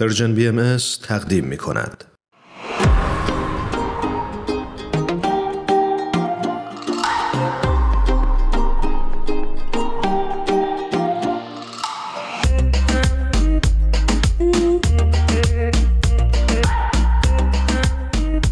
پرژن 0.00 0.34
بی 0.34 0.48
ام 0.48 0.76
تقدیم 1.02 1.44
می 1.44 1.56
کند. 1.56 2.04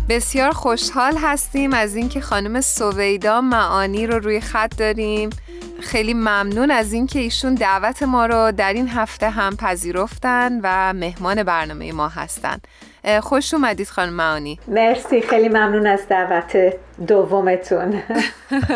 بسیار 0.08 0.52
خوشحال 0.52 1.16
هستیم 1.22 1.72
از 1.72 1.96
اینکه 1.96 2.20
خانم 2.20 2.60
سویدا 2.60 3.40
معانی 3.40 4.06
رو 4.06 4.18
روی 4.18 4.40
خط 4.40 4.78
داریم 4.78 5.30
خیلی 5.84 6.14
ممنون 6.14 6.70
از 6.70 6.92
اینکه 6.92 7.18
ایشون 7.18 7.54
دعوت 7.54 8.02
ما 8.02 8.26
رو 8.26 8.52
در 8.52 8.72
این 8.72 8.88
هفته 8.88 9.30
هم 9.30 9.56
پذیرفتن 9.56 10.60
و 10.62 10.92
مهمان 10.92 11.42
برنامه 11.42 11.92
ما 11.92 12.08
هستن. 12.08 12.58
خوش 13.22 13.54
اومدید 13.54 13.88
خانم 13.88 14.12
معانی. 14.12 14.58
مرسی 14.68 15.20
خیلی 15.20 15.48
ممنون 15.48 15.86
از 15.86 16.00
دعوت 16.08 16.56
دومتون. 17.06 18.02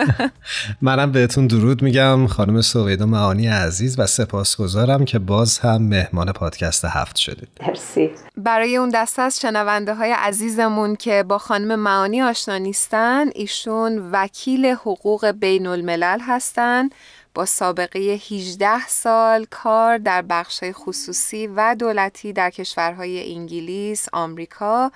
منم 0.83 1.13
بهتون 1.13 1.47
درود 1.47 1.83
میگم. 1.83 2.27
خانم 2.27 2.61
سویدا 2.61 3.07
معانی 3.07 3.49
عزیز 3.49 3.99
و 3.99 4.07
سپاسگزارم 4.07 5.05
که 5.05 5.19
باز 5.19 5.59
هم 5.59 5.83
مهمان 5.83 6.33
پادکست 6.33 6.85
هفت 6.85 7.17
شدید. 7.17 7.49
مرسی. 7.69 8.11
برای 8.37 8.77
اون 8.77 8.89
دسته 8.89 9.23
از 9.23 9.41
شنونده 9.41 9.95
های 9.95 10.13
عزیزمون 10.13 10.97
که 10.97 11.25
با 11.29 11.39
خانم 11.39 11.75
معانی 11.75 12.23
آشنا 12.23 12.59
نیستن 12.59 13.27
ایشون 13.35 14.11
وکیل 14.13 14.67
حقوق 14.67 15.27
بین 15.27 15.67
الملل 15.67 16.19
هستن. 16.21 16.89
با 17.35 17.45
سابقه 17.45 17.99
18 18.01 18.87
سال 18.87 19.47
کار 19.51 19.99
در 19.99 20.23
بخش 20.23 20.65
خصوصی 20.73 21.47
و 21.47 21.77
دولتی 21.79 22.33
در 22.33 22.51
کشورهای 22.51 23.35
انگلیس، 23.35 24.07
آمریکا 24.13 24.93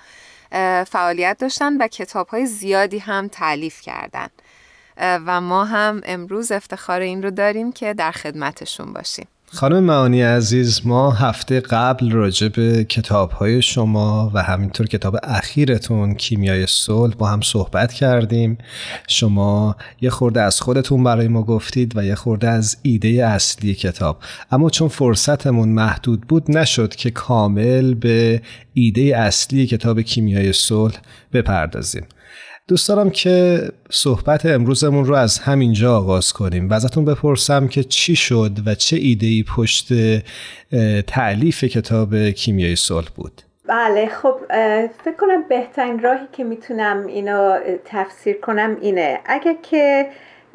فعالیت 0.87 1.37
داشتن 1.39 1.77
و 1.77 1.87
کتابهای 1.87 2.45
زیادی 2.45 2.97
هم 2.97 3.27
تعلیف 3.27 3.81
کردند. 3.81 4.31
و 4.97 5.41
ما 5.41 5.65
هم 5.65 6.01
امروز 6.05 6.51
افتخار 6.51 7.01
این 7.01 7.23
رو 7.23 7.31
داریم 7.31 7.71
که 7.71 7.93
در 7.93 8.11
خدمتشون 8.11 8.93
باشیم. 8.93 9.27
خانم 9.55 9.83
معانی 9.83 10.21
عزیز 10.21 10.81
ما 10.85 11.11
هفته 11.11 11.59
قبل 11.59 12.11
راجع 12.11 12.47
به 12.47 12.83
کتاب 12.83 13.31
های 13.31 13.61
شما 13.61 14.31
و 14.33 14.43
همینطور 14.43 14.87
کتاب 14.87 15.15
اخیرتون 15.23 16.15
کیمیای 16.15 16.65
صلح 16.67 17.15
با 17.15 17.27
هم 17.27 17.41
صحبت 17.41 17.93
کردیم. 17.93 18.57
شما 19.07 19.75
یه 20.01 20.09
خورده 20.09 20.41
از 20.41 20.61
خودتون 20.61 21.03
برای 21.03 21.27
ما 21.27 21.43
گفتید 21.43 21.97
و 21.97 22.05
یه 22.05 22.15
خورده 22.15 22.49
از 22.49 22.77
ایده 22.81 23.27
اصلی 23.27 23.73
کتاب. 23.73 24.19
اما 24.51 24.69
چون 24.69 24.87
فرصتمون 24.87 25.69
محدود 25.69 26.21
بود 26.21 26.57
نشد 26.57 26.95
که 26.95 27.11
کامل 27.11 27.93
به 27.93 28.41
ایده 28.73 29.17
اصلی 29.17 29.67
کتاب 29.67 30.01
کیمیای 30.01 30.53
صلح 30.53 30.97
بپردازیم. 31.33 32.05
دوست 32.67 32.89
دارم 32.89 33.09
که 33.09 33.61
صحبت 33.89 34.45
امروزمون 34.45 35.05
رو 35.05 35.15
از 35.15 35.39
همینجا 35.39 35.97
آغاز 35.97 36.33
کنیم. 36.33 36.69
و 36.69 36.73
ازتون 36.73 37.05
بپرسم 37.05 37.67
که 37.67 37.83
چی 37.83 38.15
شد 38.15 38.51
و 38.65 38.75
چه 38.75 38.97
ایده 38.97 39.27
ای 39.27 39.43
پشت 39.57 39.87
تعلیف 41.07 41.63
کتاب 41.63 42.29
کیمیای 42.29 42.75
صلح 42.75 43.07
بود؟ 43.15 43.41
بله 43.67 44.07
خب 44.07 44.35
فکر 45.03 45.15
کنم 45.19 45.43
بهترین 45.49 45.99
راهی 45.99 46.27
که 46.31 46.43
می‌تونم 46.43 47.05
اینو 47.05 47.59
تفسیر 47.85 48.37
کنم 48.41 48.77
اینه. 48.81 49.19
اگر 49.25 49.55
که 49.71 50.07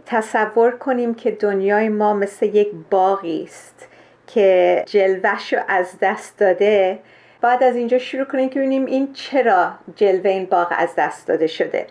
تصور 0.07 0.71
کنیم 0.71 1.15
که 1.15 1.31
دنیای 1.31 1.89
ما 1.89 2.15
مثل 2.15 2.47
یک 2.47 2.69
باغی 2.91 3.43
است 3.43 3.89
که 4.27 4.85
جلوش 4.87 5.53
رو 5.53 5.59
از 5.69 5.87
دست 6.03 6.39
داده 6.39 6.99
بعد 7.41 7.63
از 7.63 7.77
اینجا 7.77 7.99
شروع 7.99 8.25
کنیم 8.25 8.49
که 8.49 8.59
ببینیم 8.59 8.87
این 8.87 9.13
چرا 9.13 9.73
جلوه 9.97 10.31
این 10.31 10.45
باغ 10.45 10.69
از 10.71 10.89
دست 10.99 11.29
داده 11.29 11.47
شده. 11.47 11.87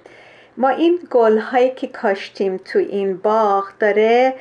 ما 0.57 0.69
این 0.69 0.99
گل 1.11 1.37
هایی 1.37 1.69
که 1.69 1.87
کاشتیم 1.87 2.57
تو 2.57 2.79
این 2.79 3.17
باغ 3.17 3.65
داره 3.79 4.33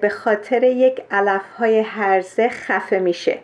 به 0.00 0.08
خاطر 0.08 0.62
یک 0.62 1.02
علف 1.10 1.42
های 1.58 1.80
هرزه 1.80 2.48
خفه 2.48 2.98
میشه. 2.98 3.38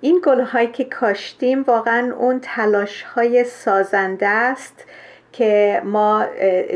این 0.00 0.20
گل 0.24 0.40
هایی 0.40 0.66
که 0.66 0.84
کاشتیم 0.84 1.62
واقعا 1.62 2.14
اون 2.14 2.40
تلاش 2.42 3.02
های 3.02 3.44
سازنده 3.44 4.28
است 4.28 4.84
که 5.32 5.82
ما 5.84 6.26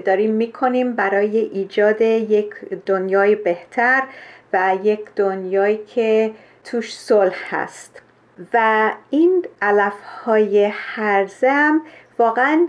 داریم 0.04 0.30
می‌کنیم 0.30 0.92
برای 0.92 1.38
ایجاد 1.38 2.00
یک 2.00 2.50
دنیای 2.86 3.34
بهتر 3.34 4.02
و 4.52 4.76
یک 4.82 5.00
دنیایی 5.16 5.80
که 5.94 6.30
توش 6.64 6.96
صلح 6.96 7.54
هست. 7.54 8.02
و 8.54 8.90
این 9.10 9.46
علف 9.62 10.02
های 10.24 10.64
هرزم 10.72 11.82
واقعا 12.18 12.66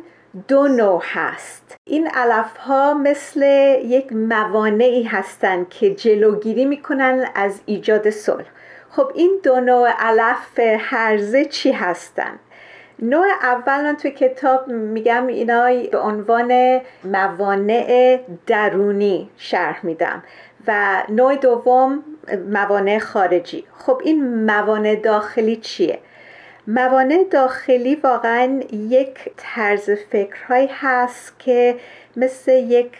دو 0.47 0.67
نوع 0.67 1.01
هست. 1.05 1.75
این 1.85 2.07
علف 2.07 2.57
ها 2.57 2.93
مثل 2.93 3.41
یک 3.85 4.13
موانعی 4.13 5.03
هستند 5.03 5.69
که 5.69 5.95
جلوگیری 5.95 6.65
می‌کنن 6.65 7.27
از 7.35 7.61
ایجاد 7.65 8.09
صلح. 8.09 8.45
خب 8.89 9.11
این 9.15 9.39
دو 9.43 9.59
نوع 9.59 9.89
علف 9.89 10.59
هرزه 10.59 11.45
چی 11.45 11.71
هستند 11.71 12.39
نوع 12.99 13.25
اول 13.41 13.81
من 13.83 13.95
توی 13.95 14.11
کتاب 14.11 14.67
میگم 14.67 15.27
اینا 15.27 15.69
به 15.91 15.99
عنوان 15.99 16.81
موانع 17.03 18.19
درونی 18.47 19.29
شرح 19.37 19.85
میدم 19.85 20.23
و 20.67 21.03
نوع 21.09 21.35
دوم 21.35 22.03
موانع 22.49 22.99
خارجی. 22.99 23.63
خب 23.77 24.01
این 24.05 24.45
موانع 24.45 24.95
داخلی 24.95 25.55
چیه؟ 25.55 25.99
موانع 26.67 27.23
داخلی 27.31 27.95
واقعا 27.95 28.61
یک 28.71 29.31
طرز 29.37 29.89
فکرهایی 29.89 30.69
هست 30.71 31.39
که 31.39 31.75
مثل 32.15 32.51
یک 32.51 32.91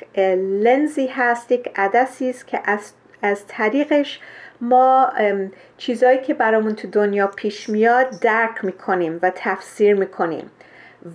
لنزی 0.63 1.07
هست 1.07 1.51
یک 1.51 1.71
عدسی 1.75 2.29
است 2.29 2.47
که 2.47 2.61
از, 2.65 2.93
از 3.21 3.47
طریقش 3.47 4.19
ما 4.61 5.09
چیزهایی 5.77 6.21
که 6.21 6.33
برامون 6.33 6.75
تو 6.75 6.87
دنیا 6.87 7.27
پیش 7.27 7.69
میاد 7.69 8.07
درک 8.21 8.65
می‌کنیم 8.65 9.19
و 9.21 9.31
تفسیر 9.35 9.95
می‌کنیم. 9.95 10.51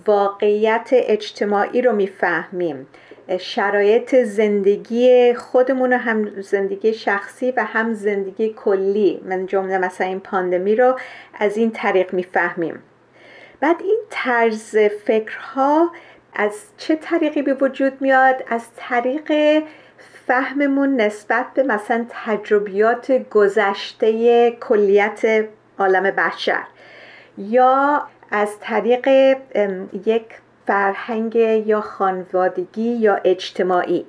واقعیت 0.07 0.89
اجتماعی 0.91 1.81
رو 1.81 1.95
می‌فهمیم. 1.95 2.87
شرایط 3.39 4.15
زندگی 4.15 5.33
خودمون 5.33 5.93
و 5.93 5.97
هم 5.97 6.41
زندگی 6.41 6.93
شخصی 6.93 7.51
و 7.51 7.63
هم 7.63 7.93
زندگی 7.93 8.49
کلی 8.49 9.21
من 9.25 9.45
جمله 9.45 9.77
مثلا 9.77 10.07
این 10.07 10.19
پاندمی 10.19 10.75
رو 10.75 10.99
از 11.33 11.57
این 11.57 11.71
طریق 11.71 12.13
می‌فهمیم. 12.13 12.79
بعد 13.59 13.81
این 13.81 13.99
طرز 14.09 14.77
فکرها 14.77 15.91
از 16.33 16.63
چه 16.77 16.95
طریقی 16.95 17.41
به 17.41 17.53
وجود 17.53 18.01
میاد؟ 18.01 18.43
از 18.47 18.65
طریق 18.77 19.63
فهممون 20.27 21.01
نسبت 21.01 21.45
به 21.53 21.63
مثلا 21.63 22.05
تجربیات 22.09 23.29
گذشته 23.29 24.51
کلیت 24.51 25.45
عالم 25.79 26.03
بشر 26.03 26.63
یا 27.37 28.07
از 28.31 28.59
طریق 28.59 29.07
یک 30.05 30.25
فرهنگ 30.67 31.35
یا 31.35 31.81
خانوادگی 31.81 32.91
یا 32.91 33.15
اجتماعی. 33.15 34.05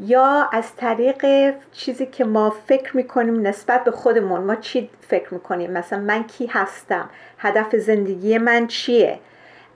یا 0.00 0.48
از 0.52 0.76
طریق 0.76 1.54
چیزی 1.72 2.06
که 2.06 2.24
ما 2.24 2.50
فکر 2.66 2.96
می‌کنیم 2.96 3.46
نسبت 3.46 3.84
به 3.84 3.90
خودمون. 3.90 4.40
ما 4.40 4.56
چی 4.56 4.90
فکر 5.08 5.34
می‌کنیم؟ 5.34 5.70
مثلا 5.70 5.98
من 5.98 6.24
کی 6.24 6.46
هستم؟ 6.46 7.10
هدف 7.38 7.76
زندگی 7.76 8.38
من 8.38 8.66
چیه؟ 8.66 9.18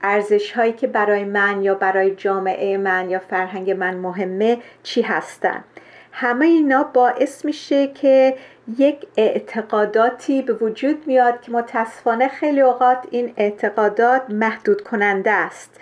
ارزش 0.02 0.52
هایی 0.52 0.72
که 0.72 0.86
برای 0.86 1.24
من 1.24 1.62
یا 1.62 1.74
برای 1.74 2.14
جامعه 2.14 2.76
من 2.76 3.10
یا 3.10 3.18
فرهنگ 3.18 3.70
من 3.70 3.96
مهمه 3.96 4.58
چی 4.82 5.02
هستن؟ 5.02 5.64
همه 6.12 6.46
اینا 6.46 6.84
باعث 6.84 7.44
میشه 7.44 7.86
که 7.86 8.36
یک 8.78 9.06
اعتقاداتی 9.16 10.42
به 10.42 10.52
وجود 10.52 11.06
میاد 11.06 11.40
که 11.40 11.52
متاسفانه 11.52 12.28
خیلی 12.28 12.60
اوقات 12.60 12.98
این 13.10 13.34
اعتقادات 13.36 14.22
محدود 14.28 14.80
کننده 14.80 15.30
است. 15.30 15.80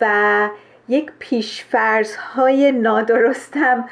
و 0.00 0.48
یک 0.88 1.10
پیشفرز 1.18 2.16
های 2.16 2.72
نادرست 2.72 3.56
هم 3.56 3.88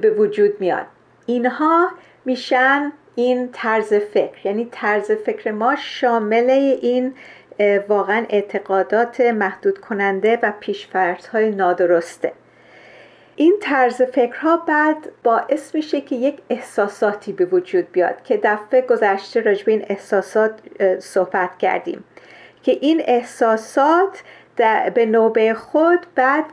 به 0.00 0.14
وجود 0.18 0.60
میاد. 0.60 0.86
اینها 1.26 1.88
میشن 2.24 2.92
این 3.14 3.48
طرز 3.52 3.94
فکر. 3.94 4.46
یعنی 4.46 4.68
طرز 4.72 5.10
فکر 5.10 5.50
ما 5.50 5.76
شامل 5.76 6.50
این 6.82 7.14
واقعا 7.88 8.26
اعتقادات 8.28 9.20
محدود 9.20 9.78
کننده 9.78 10.38
و 10.42 10.52
پیشفرز 10.60 11.26
های 11.26 11.50
نادرسته. 11.50 12.32
این 13.36 13.56
طرز 13.60 14.02
فکرها 14.02 14.56
بعد 14.56 14.96
باعث 15.22 15.74
میشه 15.74 16.00
که 16.00 16.16
یک 16.16 16.38
احساساتی 16.50 17.32
به 17.32 17.44
وجود 17.44 17.92
بیاد 17.92 18.22
که 18.22 18.40
دفعه 18.42 18.82
گذشته 18.82 19.40
راجب 19.40 19.68
این 19.68 19.84
احساسات 19.88 20.52
صحبت 20.98 21.58
کردیم. 21.58 22.04
که 22.62 22.78
این 22.80 23.02
احساسات 23.04 24.22
به 24.94 25.06
نوبه 25.06 25.54
خود 25.54 26.06
بعد 26.14 26.44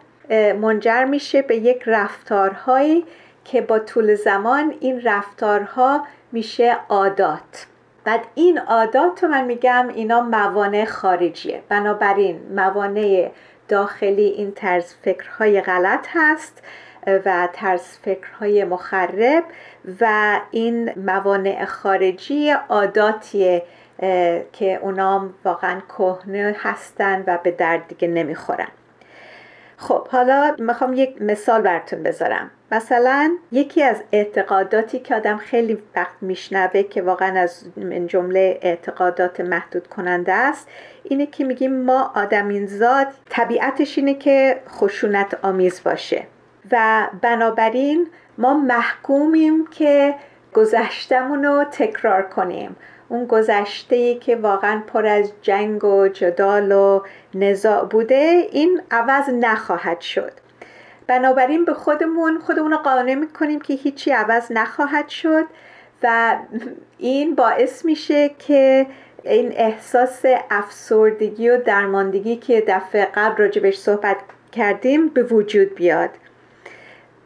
منجر 0.62 1.06
میشه 1.06 1.42
به 1.42 1.56
یک 1.56 1.84
رفتارهایی 1.86 3.06
که 3.46 3.62
با 3.62 3.80
طول 3.80 4.16
زمان 4.16 4.74
این 4.80 5.02
رفتارها 5.02 6.08
میشه 6.32 6.78
عادات. 6.90 7.68
بعد 8.04 8.22
این 8.36 8.60
عادات 8.60 9.24
رو 9.24 9.30
من 9.30 9.46
میگم 9.46 9.88
اینا 9.96 10.22
موانع 10.22 10.86
خارجیه. 10.86 11.62
بنابراین 11.70 12.40
موانع 12.56 13.32
داخلی 13.68 14.26
این 14.26 14.52
طرز 14.52 14.94
فکرهای 15.02 15.62
غلط 15.62 16.08
هست 16.10 16.64
و 17.08 17.48
طرز 17.54 17.82
فکرهای 17.82 18.64
مخرب 18.64 19.44
و 20.02 20.40
این 20.52 20.92
موانع 21.00 21.66
خارجی 21.66 22.50
عاداتیه 22.70 23.64
که 24.54 24.80
اونام 24.82 25.34
واقعا 25.46 25.82
کهنه 25.98 26.56
هستن 26.60 27.24
و 27.28 27.38
به 27.44 27.52
درد 27.52 27.88
دیگه 27.88 28.08
نمی‌خورن. 28.08 28.68
خب 29.78 30.08
حالا 30.08 30.56
می‌خوام 30.60 30.94
یک 30.94 31.22
مثال 31.22 31.62
براتون 31.62 32.04
بذارم. 32.04 32.52
مثلا 32.72 33.38
یکی 33.52 33.84
از 33.84 34.04
اعتقاداتی 34.12 35.00
که 35.00 35.16
آدم 35.16 35.38
خیلی 35.38 35.78
وقت 35.96 36.14
میشنوه 36.22 36.84
که 36.84 37.02
واقعا 37.02 37.40
از 37.40 37.66
جمله 38.08 38.60
اعتقادات 38.62 39.42
محدود 39.42 39.88
کننده 39.88 40.34
است 40.34 40.68
اینه 41.04 41.26
که 41.26 41.44
میگیم 41.44 41.84
ما 41.84 42.12
آدمین 42.16 42.66
زاد 42.66 43.08
طبیعتش 43.30 43.98
اینه 43.98 44.14
که 44.14 44.62
خشونت 44.70 45.38
آمیز 45.42 45.84
باشه. 45.84 46.24
و 46.72 47.08
بنابراین 47.22 48.08
ما 48.38 48.54
محکومیم 48.54 49.68
که 49.68 50.16
گذشتمون 50.54 51.44
رو 51.44 51.64
تکرار 51.64 52.22
کنیم. 52.22 52.76
اون 53.14 53.26
گذشته 53.26 53.96
ای 53.96 54.16
که 54.16 54.36
واقعا 54.36 54.82
پر 54.88 55.06
از 55.06 55.32
جنگ 55.42 55.84
و 55.84 56.08
جدال 56.08 56.72
و 56.72 57.02
نزاع 57.34 57.86
بوده 57.86 58.48
این 58.52 58.82
عوض 58.92 59.30
نخواهد 59.30 60.02
شد. 60.02 60.32
بنابراین 61.08 61.66
به 61.66 61.74
خودمون 61.74 62.40
خودمون 62.40 62.72
رو 62.72 62.78
قانع 62.78 63.16
می‌کنیم 63.16 63.60
که 63.60 63.74
هیچی 63.74 64.12
عوض 64.12 64.52
نخواهد 64.52 65.10
شد 65.10 65.46
و 66.04 66.38
این 66.98 67.36
باعث 67.36 67.86
میشه 67.86 68.30
که 68.30 68.88
این 69.24 69.52
احساس 69.56 70.22
افسردگی 70.52 71.50
و 71.50 71.58
درماندگی 71.58 72.36
که 72.36 72.64
دفعه 72.68 73.08
قبل 73.16 73.44
راجبش 73.44 73.78
صحبت 73.78 74.18
کردیم 74.52 75.08
به 75.10 75.24
وجود 75.24 75.76
بیاد. 75.76 76.10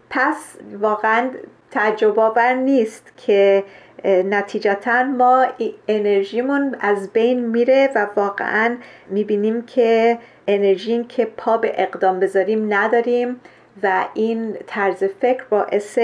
پس 0.09 0.55
واقعا 0.79 1.29
تعجب 1.71 2.19
آور 2.19 2.53
نیست 2.53 3.13
که 3.17 3.63
نتیجتا 4.05 5.03
ما 5.03 5.47
انرژیمون 5.87 6.75
از 6.79 7.13
بین 7.13 7.45
میره 7.45 7.89
و 7.95 8.07
واقعا 8.15 8.77
می‌بینیم 9.09 9.61
که 9.61 10.17
انرژی 10.47 11.03
که 11.03 11.25
پا 11.25 11.57
به 11.57 11.73
اقدام 11.77 12.19
بذاریم 12.19 12.73
نداریم 12.73 13.41
و 13.83 14.05
این 14.13 14.57
طرز 14.67 15.03
فکر 15.03 15.43
باعث 15.49 15.99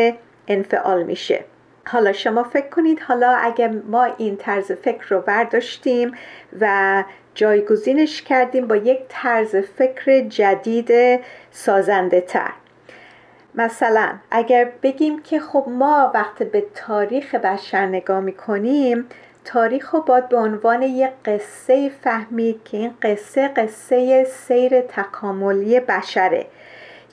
انفعال 0.47 1.03
میشه. 1.03 1.43
حالا 1.87 2.13
شما 2.13 2.43
فکر 2.43 2.69
کنید 2.69 2.99
حالا 2.99 3.31
اگر 3.31 3.67
ما 3.67 4.03
این 4.03 4.37
طرز 4.37 4.71
فکر 4.71 5.07
رو 5.09 5.21
برداشتیم 5.21 6.11
و 6.59 7.03
جایگزینش 7.35 8.21
کردیم 8.21 8.67
با 8.67 8.75
یک 8.75 8.99
طرز 9.09 9.55
فکر 9.55 10.19
جدید 10.19 11.19
سازنده 11.51 12.21
تر 12.21 12.51
مثلا 13.55 14.13
اگر 14.31 14.71
بگیم 14.83 15.21
که 15.21 15.39
خب 15.39 15.65
ما 15.67 16.11
وقت 16.13 16.43
به 16.43 16.65
تاریخ 16.75 17.35
بشر 17.35 17.85
نگاه 17.85 18.19
می‌کنیم 18.19 19.05
تاریخ 19.45 19.93
رو 19.93 20.01
باید 20.01 20.29
به 20.29 20.37
عنوان 20.37 20.81
یک 20.81 21.09
قصه 21.25 21.91
فهمید 22.01 22.63
که 22.63 22.77
این 22.77 22.93
قصه 23.01 23.47
قصه 23.47 24.23
سیر 24.23 24.81
تکاملی 24.81 25.79
بشره 25.79 26.45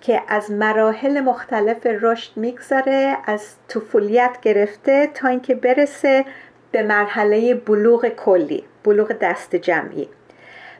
که 0.00 0.22
از 0.28 0.50
مراحل 0.50 1.20
مختلف 1.20 1.87
رشد 1.87 2.37
می‌گذاره 2.37 3.16
از 3.26 3.54
طفولیت 3.69 4.37
گرفته 4.42 5.06
تا 5.14 5.28
اینکه 5.28 5.54
برسه 5.54 6.25
به 6.72 6.82
مرحله 6.82 7.54
بلوغ 7.54 8.08
کلی 8.08 8.64
بلوغ 8.84 9.12
دست 9.12 9.56
جمعی. 9.56 10.08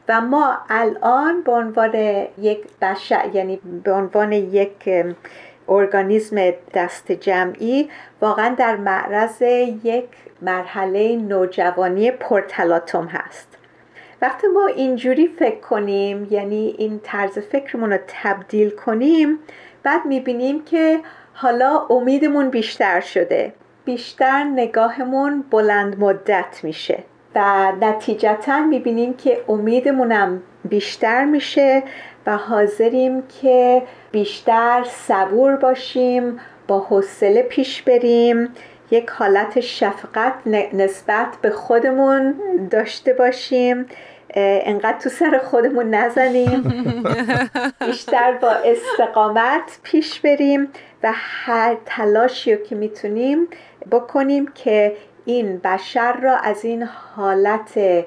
و 0.08 0.20
ما 0.20 0.58
الان 0.68 1.42
به 1.42 1.52
عنوان 1.52 1.94
یک 2.38 2.58
بشر 2.82 3.30
یعنی 3.32 3.60
به 3.84 3.92
عنوان 3.92 4.32
یک 4.32 4.88
ارگانیسم 5.68 6.50
دست 6.74 7.12
جمعی 7.12 7.90
واقعا 8.20 8.54
در 8.54 8.76
معرض 8.76 9.42
یک 9.84 10.08
مرحله 10.42 11.16
نوجوانی 11.16 12.10
پرتلاتم 12.10 13.06
هست. 13.06 13.58
وقتی 14.22 14.46
ما 14.46 14.66
اینجوری 14.66 15.28
فکر 15.28 15.60
کنیم 15.60 16.28
یعنی 16.30 16.74
این 16.78 17.00
طرز 17.02 17.38
فکرمون 17.38 17.92
رو 17.92 17.98
تبدیل 18.06 18.70
کنیم 18.70 19.38
بعد 19.82 20.06
می‌بینیم 20.06 20.64
که 20.64 21.00
حالا 21.32 21.86
امیدمون 21.90 22.50
بیشتر 22.50 23.00
شده. 23.00 23.52
بیشتر 23.84 24.44
نگاهمون 24.44 25.44
بلند 25.50 26.00
مدت 26.00 26.60
میشه 26.62 26.98
و 27.34 27.72
نتیجتا 27.80 28.60
می‌بینیم 28.60 29.14
که 29.14 29.44
امیدمونم 29.48 30.42
بیشتر 30.64 31.24
میشه 31.24 31.82
و 32.26 32.37
حاضریم 32.37 33.22
که 33.43 33.82
بیشتر 34.12 34.84
صبور 34.90 35.56
باشیم 35.56 36.40
با 36.69 36.78
حوصله 36.78 37.43
پیش 37.43 37.82
بریم. 37.82 38.49
یک 38.90 39.11
حالت 39.11 39.61
شفقت 39.61 40.34
نسبت 40.72 41.28
به 41.43 41.50
خودمون 41.50 42.34
داشته 42.70 43.12
باشیم. 43.12 43.87
انقدر 44.34 44.99
تو 44.99 45.08
سر 45.08 45.40
خودمون 45.44 45.94
نزنیم. 45.94 46.62
بیشتر 47.87 48.32
با 48.32 48.50
استقامت 48.50 49.78
پیش 49.82 50.20
بریم 50.20 50.69
و 51.02 51.12
هر 51.14 51.76
تلاشی 51.87 52.55
رو 52.55 52.62
که 52.62 52.75
می‌تونیم 52.75 53.49
بکنیم 53.90 54.46
که 54.55 54.96
این 55.25 55.58
بشر 55.58 56.12
را 56.20 56.37
از 56.37 56.64
این 56.64 56.82
حالت 56.82 58.05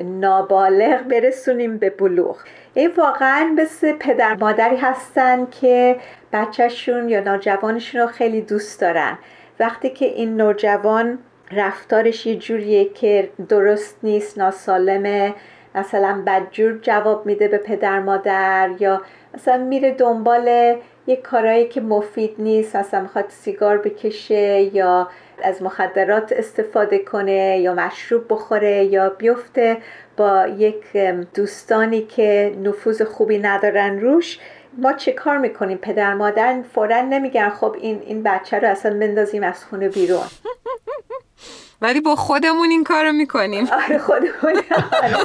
نابالغ 0.00 1.02
برسونیم 1.02 1.78
به 1.78 1.90
بلوغ. 1.90 2.36
این 2.76 2.90
واقعا 2.96 3.54
مثل 3.58 3.92
پدر 3.92 4.34
مادری 4.34 4.76
هستن 4.76 5.46
که 5.60 5.96
بچهشون 6.32 7.08
یا 7.08 7.20
نوجوانشون 7.20 8.00
رو 8.00 8.06
خیلی 8.06 8.40
دوست 8.40 8.80
دارن. 8.80 9.18
وقتی 9.60 9.90
که 9.90 10.06
این 10.06 10.36
نوجوان 10.36 11.18
رفتارش 11.52 12.26
یه 12.26 12.36
جوریه 12.36 12.84
که 12.84 13.30
درست 13.48 13.98
نیست 14.02 14.38
ناسالمه 14.38 15.34
مثلا 15.74 16.22
بدجور 16.26 16.78
جواب 16.82 17.26
میده 17.26 17.48
به 17.48 17.58
پدر 17.58 18.00
مادر 18.00 18.70
یا 18.78 19.02
مثلا 19.34 19.64
میره 19.64 19.90
دنبال 19.90 20.76
یه 21.06 21.16
کارایی 21.16 21.68
که 21.68 21.80
مفید 21.80 22.34
نیست 22.38 22.76
مثلا 22.76 23.00
می‌خواد 23.00 23.24
سیگار 23.28 23.78
بکشه 23.78 24.60
یا 24.74 25.08
از 25.42 25.62
مخدرات 25.62 26.32
استفاده 26.32 26.98
کنه 26.98 27.58
یا 27.58 27.74
مشروب 27.74 28.24
بخوره 28.28 28.84
یا 28.84 29.08
بیفته 29.08 29.76
با 30.16 30.46
یک 30.46 30.96
دوستانی 31.34 32.02
که 32.02 32.56
نفوذ 32.62 33.02
خوبی 33.02 33.38
ندارن 33.38 34.00
روش. 34.00 34.38
ما 34.78 34.92
چه 34.92 35.12
کار 35.12 35.38
می‌کنیم؟ 35.38 35.78
پدر 35.78 36.14
مادر 36.14 36.62
فورا 36.74 37.00
نمیگن 37.00 37.50
خب 37.50 37.76
این 37.80 38.02
این 38.06 38.22
بچه 38.22 38.58
رو 38.58 38.68
اصلا 38.68 38.98
بندازیم 38.98 39.42
از 39.42 39.64
خونه 39.64 39.88
بیرون. 39.88 40.26
ولی 41.80 42.00
با 42.00 42.16
خودمون 42.16 42.70
این 42.70 42.84
کارو 42.84 43.12
می‌کنیم. 43.12 43.66
آره 43.84 43.98
خودمون. 43.98 44.62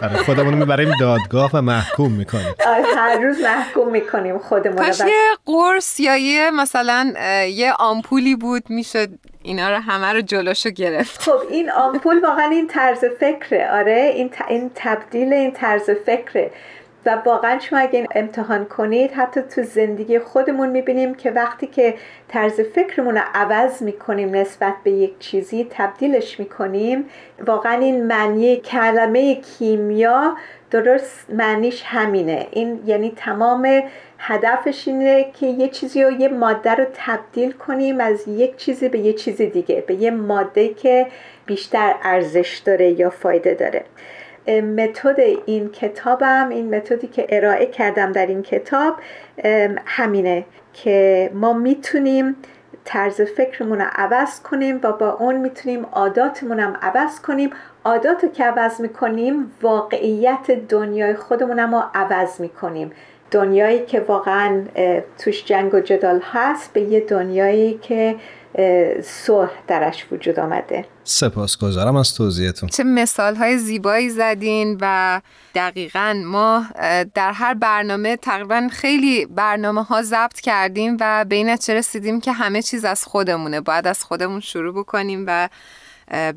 آره 0.01 0.17
خودمون 0.17 0.53
می‌بریم 0.53 0.91
دادگاه 0.99 1.51
و 1.53 1.61
محکوم 1.61 2.11
می‌کنیم. 2.11 2.55
آره 2.65 2.83
هر 2.95 3.19
روز 3.19 3.41
محکوم 3.41 3.91
می‌کنیم 3.91 4.37
خودمون 4.37 4.85
کاش 4.85 4.99
یه 4.99 5.23
قرص 5.45 5.99
یا 5.99 6.17
یه 6.17 6.51
مثلا 6.51 7.13
یه 7.47 7.73
آمپولی 7.79 8.35
بود 8.35 8.63
می‌شد 8.69 9.09
اینا 9.43 9.69
رو 9.69 9.75
همه 9.75 10.13
رو 10.13 10.21
جلوشو 10.21 10.69
گرفت. 10.69 11.21
خب 11.21 11.39
این 11.49 11.71
آمپول 11.71 12.19
واقعا 12.19 12.49
این 12.49 12.67
طرز 12.67 13.05
فکره. 13.19 13.71
آره 13.71 14.11
این, 14.15 14.31
این 14.49 14.71
تبدیل 14.75 15.33
این 15.33 15.51
طرز 15.51 15.89
فکره. 16.05 16.51
و 17.05 17.21
واقعا 17.25 17.59
شما 17.59 17.79
اگه 17.79 18.07
امتحان 18.15 18.65
کنید 18.65 19.11
حتی 19.11 19.41
تو 19.41 19.63
زندگی 19.63 20.19
خودمون 20.19 20.69
می‌بینیم 20.69 21.15
که 21.15 21.31
وقتی 21.31 21.67
که 21.67 21.93
طرز 22.27 22.61
فکرمون 22.61 23.15
رو 23.15 23.21
عوض 23.33 23.81
می‌کنیم 23.81 24.35
نسبت 24.35 24.73
به 24.83 24.91
یک 24.91 25.19
چیزی 25.19 25.67
تبدیلش 25.69 26.39
می‌کنیم. 26.39 27.05
واقعا 27.47 27.73
این 27.73 28.07
معنی 28.07 28.55
کلمه 28.55 29.35
کیمیا 29.35 30.37
درست 30.71 31.25
معنیش 31.29 31.83
همینه. 31.85 32.47
این 32.51 32.79
یعنی 32.85 33.13
تمام 33.15 33.83
هدفش 34.19 34.87
اینه 34.87 35.31
که 35.39 35.45
یه 35.45 35.67
چیزی 35.69 36.03
رو 36.03 36.11
یه 36.11 36.27
ماده 36.27 36.75
رو 36.75 36.85
تبدیل 36.93 37.51
کنیم 37.51 38.01
از 38.01 38.27
یک 38.27 38.57
چیزی 38.57 38.89
به 38.89 38.99
یه 38.99 39.13
چیز 39.13 39.37
دیگه 39.37 39.83
به 39.87 39.93
یه 39.93 40.11
ماده 40.11 40.73
که 40.73 41.07
بیشتر 41.45 41.95
ارزش 42.03 42.61
داره 42.65 42.99
یا 42.99 43.09
فایده 43.09 43.53
داره. 43.53 43.83
متد 44.47 45.19
این 45.45 45.69
کتابم 45.69 46.49
این 46.49 46.75
متدی 46.75 47.07
که 47.07 47.25
ارائه 47.29 47.65
کردم 47.65 48.11
در 48.11 48.25
این 48.25 48.41
کتاب 48.43 48.95
همینه 49.85 50.45
که 50.73 51.29
ما 51.33 51.53
می‌تونیم 51.53 52.35
طرز 52.85 53.21
فکرمون 53.21 53.79
رو 53.79 53.85
عوض 53.95 54.41
کنیم 54.41 54.79
و 54.83 54.91
با 54.91 55.11
اون 55.11 55.35
می‌تونیم 55.35 55.85
عاداتمون 55.91 56.59
هم 56.59 56.77
عوض 56.81 57.21
کنیم. 57.21 57.49
عادات 57.85 58.33
که 58.33 58.43
عوض 58.43 58.81
می‌کنیم 58.81 59.51
واقعیت 59.61 60.51
دنیای 60.69 61.13
خودمون 61.13 61.59
رو 61.59 61.83
عوض 61.93 62.41
می‌کنیم. 62.41 62.91
دنیایی 63.31 63.85
که 63.85 63.99
واقعا 63.99 64.63
توش 65.19 65.45
جنگ 65.45 65.73
و 65.73 65.79
جدال 65.79 66.21
هست 66.31 66.73
به 66.73 66.81
یه 66.81 66.99
دنیایی 66.99 67.79
که 67.81 68.15
صلح 69.03 69.51
درش 69.67 70.05
وجود 70.11 70.39
آمده. 70.39 70.85
سپاسگزارم 71.03 71.95
از 71.95 72.15
توضیحتون. 72.15 72.69
چه 72.69 72.83
مثال 72.83 73.35
های 73.35 73.57
زیبایی 73.57 74.09
زدین 74.09 74.77
و 74.81 75.21
دقیقا 75.55 76.21
ما 76.25 76.65
در 77.13 77.31
هر 77.31 77.53
برنامه 77.53 78.15
تقریبا 78.15 78.67
خیلی 78.71 79.25
برنامه 79.25 79.83
ها 79.83 80.01
ضبط 80.01 80.39
کردیم 80.39 80.97
و 80.99 81.25
به 81.25 81.35
این 81.35 81.57
رسیدیم 81.69 82.21
که 82.21 82.31
همه 82.31 82.61
چیز 82.61 82.85
از 82.85 83.03
خودمونه. 83.03 83.61
باید 83.61 83.87
از 83.87 84.03
خودمون 84.03 84.39
شروع 84.39 84.73
بکنیم 84.73 85.23
و 85.27 85.49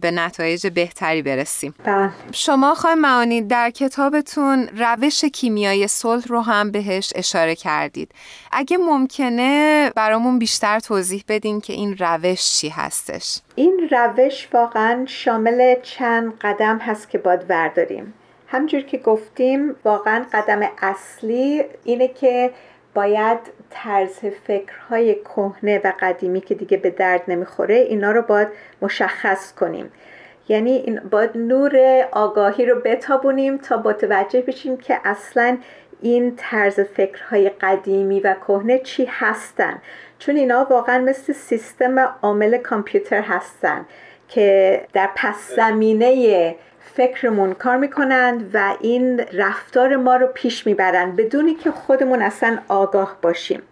به 0.00 0.10
نتایج 0.10 0.66
بهتری 0.66 1.22
برسیم. 1.22 1.74
بله. 1.84 2.10
شما 2.32 2.74
خواهی 2.74 2.96
معانی 2.96 3.42
در 3.42 3.70
کتابتون 3.70 4.68
روش 4.76 5.24
کیمیای 5.24 5.88
صلح 5.88 6.24
رو 6.26 6.40
هم 6.40 6.70
بهش 6.70 7.12
اشاره 7.16 7.54
کردید. 7.54 8.12
اگه 8.52 8.76
ممکنه 8.76 9.90
برامون 9.96 10.38
بیشتر 10.38 10.80
توضیح 10.80 11.24
بدین 11.28 11.60
که 11.60 11.72
این 11.72 11.96
روش 11.98 12.52
چی 12.52 12.68
هستش. 12.68 13.40
این 13.54 13.88
روش 13.90 14.48
واقعا 14.52 15.04
شامل 15.06 15.76
چند 15.82 16.38
قدم 16.40 16.78
هست 16.78 17.10
که 17.10 17.18
باید 17.18 17.40
ورداریم. 17.48 18.14
همجور 18.48 18.80
که 18.80 18.98
گفتیم 18.98 19.76
واقعا 19.84 20.24
قدم 20.32 20.60
اصلی 20.82 21.64
اینه 21.84 22.08
که 22.08 22.50
باید 22.94 23.38
طرز 23.70 24.18
فکرهای 24.46 25.14
کهنه 25.14 25.80
و 25.84 25.92
قدیمی 26.00 26.40
که 26.40 26.54
دیگه 26.54 26.76
به 26.76 26.90
درد 26.90 27.22
نمی‌خوره 27.28 27.74
اینا 27.74 28.12
رو 28.12 28.22
باید 28.22 28.48
مشخص 28.82 29.54
کنیم. 29.54 29.92
یعنی 30.48 30.70
این 30.70 31.00
باید 31.10 31.30
نور 31.36 32.04
آگاهی 32.12 32.66
رو 32.66 32.80
بتابونیم 32.80 33.58
تا 33.58 33.82
متوجه 33.84 34.40
بشیم 34.40 34.76
که 34.76 35.00
اصلا 35.04 35.58
این 36.02 36.36
طرز 36.36 36.80
فکرهای 36.80 37.48
قدیمی 37.48 38.20
و 38.20 38.34
کهنه 38.34 38.78
چی 38.78 39.08
هستن. 39.10 39.82
چون 40.18 40.36
اینا 40.36 40.66
واقعا 40.70 40.98
مثل 40.98 41.32
سیستم 41.32 41.98
عامل 42.22 42.56
کامپیوتر 42.56 43.20
هستن 43.20 43.86
که 44.28 44.80
در 44.92 45.10
پس 45.16 45.52
زمینه 45.56 46.56
فکرمون 46.94 47.52
کار 47.52 47.76
می‌کنند 47.76 48.50
و 48.54 48.74
این 48.80 49.20
رفتار 49.32 49.96
ما 49.96 50.16
رو 50.16 50.26
پیش 50.26 50.66
می‌برند 50.66 51.16
بدونی 51.16 51.54
که 51.54 51.70
خودمون 51.70 52.22
اصلا 52.22 52.58
آگاه 52.68 53.18
باشیم. 53.22 53.62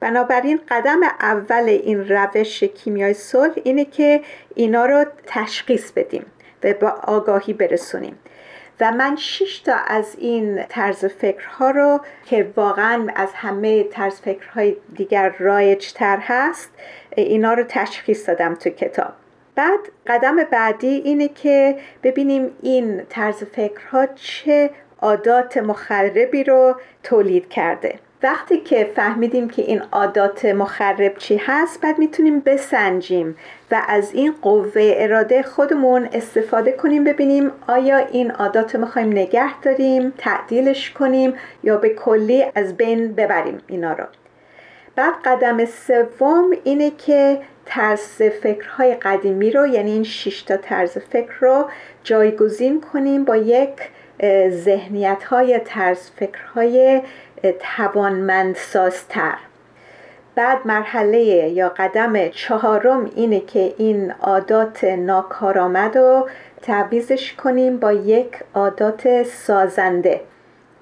بنابراین 0.00 0.60
قدم 0.68 1.00
اول 1.20 1.64
این 1.68 2.08
روش 2.08 2.64
کیمیای 2.64 3.14
صلح 3.14 3.52
اینه 3.64 3.84
که 3.84 4.22
اینا 4.54 4.86
رو 4.86 5.04
تشخیص 5.26 5.92
بدیم 5.92 6.26
و 6.64 6.74
با 6.74 6.88
آگاهی 6.88 7.52
برسونیم. 7.52 8.18
و 8.80 8.92
من 8.92 9.16
شش 9.16 9.58
تا 9.58 9.74
از 9.74 10.16
این 10.18 10.64
طرز 10.68 11.04
فکرها 11.04 11.70
رو 11.70 12.00
که 12.24 12.52
واقعا 12.56 13.06
از 13.14 13.28
همه 13.34 13.84
طرز 13.84 14.20
فکرهای 14.20 14.76
دیگر 14.96 15.34
رایجتر 15.38 16.18
هست 16.20 16.70
اینا 17.16 17.54
رو 17.54 17.64
تشخیص 17.68 18.28
دادم 18.28 18.54
تو 18.54 18.70
کتاب. 18.70 19.12
بعد 19.54 19.80
قدم 20.06 20.36
بعدی 20.44 20.86
اینه 20.86 21.28
که 21.28 21.76
ببینیم 22.02 22.50
این 22.62 23.02
طرز 23.08 23.44
فکرها 23.44 24.06
چه 24.06 24.70
عادات 25.02 25.56
مخربی 25.58 26.44
رو 26.44 26.74
تولید 27.02 27.48
کرده. 27.48 27.94
وقتی 28.22 28.60
که 28.60 28.92
فهمیدیم 28.96 29.48
که 29.48 29.62
این 29.62 29.82
عادات 29.92 30.44
مخرب 30.44 31.18
چی 31.18 31.36
هست 31.36 31.80
بعد 31.80 31.98
می‌تونیم 31.98 32.40
بسنجیم 32.40 33.36
و 33.70 33.82
از 33.88 34.14
این 34.14 34.34
قوه 34.42 34.92
اراده 34.96 35.42
خودمون 35.42 36.08
استفاده 36.12 36.72
کنیم 36.72 37.04
ببینیم 37.04 37.50
آیا 37.68 37.96
این 37.96 38.30
عادات 38.30 38.76
می‌خوایم 38.76 39.08
نگه 39.08 39.60
داریم 39.60 40.12
تعدیلش 40.18 40.90
کنیم 40.90 41.34
یا 41.62 41.76
به 41.76 41.88
کلی 41.88 42.44
از 42.54 42.76
بین 42.76 43.12
ببریم 43.12 43.58
اینا 43.66 43.92
رو. 43.92 44.04
بعد 44.96 45.14
قدم 45.24 45.64
سوم 45.64 46.50
اینه 46.64 46.90
که 46.90 47.40
طرز 47.64 48.22
فکرهای 48.42 48.94
قدیمی 48.94 49.50
رو 49.50 49.66
یعنی 49.66 49.90
این 49.90 50.02
شش 50.02 50.42
تا 50.42 50.56
طرز 50.56 50.98
فکر 50.98 51.32
رو 51.40 51.70
جایگزین 52.04 52.80
کنیم 52.80 53.24
با 53.24 53.36
یک 53.36 53.74
ذهنیت 54.50 55.24
های 55.24 55.58
طرز 55.64 56.10
فکرهای 56.10 57.02
توانمندسازتر. 57.76 59.34
بعد 60.34 60.58
مرحله 60.64 61.18
یا 61.48 61.68
قدم 61.68 62.28
چهارم 62.28 63.10
اینه 63.14 63.40
که 63.40 63.74
این 63.78 64.10
عادات 64.10 64.84
ناکارآمد 64.84 65.98
رو 65.98 66.28
تعویزش 66.62 67.32
کنیم 67.32 67.76
با 67.78 67.92
یک 67.92 68.38
عادات 68.54 69.22
سازنده. 69.22 70.20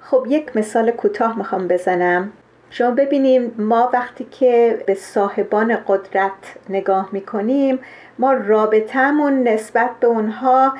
خب 0.01 0.27
یک 0.29 0.57
مثال 0.57 0.91
کوتاه 0.91 1.39
می‌خوام 1.39 1.69
بزنم. 1.69 2.33
شما 2.71 2.91
ببینیم 2.91 3.55
ما 3.59 3.91
وقتی 3.93 4.25
که 4.25 4.83
به 4.87 4.95
صاحبان 4.95 5.77
قدرت 5.89 6.33
نگاه 6.69 7.09
می‌کنیم 7.13 7.79
ما 8.19 8.33
رابطهمون 8.33 9.49
نسبت 9.49 9.91
به 10.01 10.07
اونها 10.07 10.75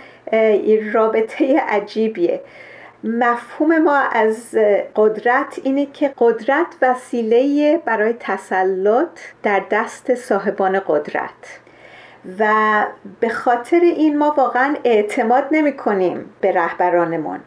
رابطه 0.93 1.61
عجیبیه. 1.61 2.41
مفهوم 3.05 3.79
ما 3.79 3.97
از 3.97 4.55
قدرت 4.97 5.61
اینه 5.65 5.87
که 5.87 6.13
قدرت 6.19 6.67
وسیله 6.83 7.79
برای 7.85 8.15
تسلط 8.21 9.09
در 9.43 9.63
دست 9.71 10.15
صاحبان 10.15 10.81
قدرت. 10.87 11.61
و 12.39 12.53
به 13.21 13.29
خاطر 13.29 13.81
این 13.81 14.19
ما 14.19 14.35
واقعا 14.37 14.77
اعتماد 14.85 15.45
نمی 15.51 15.73
کنیم 15.73 16.31
به 16.41 16.53
رهبرانمون. 16.53 17.41